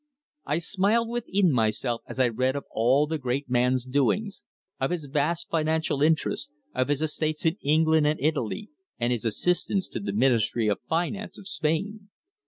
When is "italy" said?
8.25-8.71